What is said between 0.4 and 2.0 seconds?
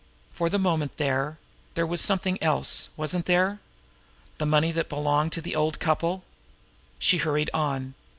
the moment there there